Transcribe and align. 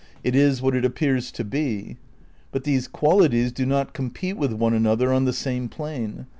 It 0.23 0.35
is 0.35 0.63
what 0.63 0.75
it 0.75 0.83
appears 0.83 1.31
to 1.33 1.43
be. 1.43 1.95
But 2.51 2.63
these 2.63 2.87
qualities 2.87 3.51
do 3.51 3.67
not 3.67 3.93
compete 3.93 4.35
with 4.35 4.51
one 4.53 4.73
another 4.73 5.13
on 5.13 5.25
the 5.25 5.31
same 5.31 5.69
plane. 5.69 6.25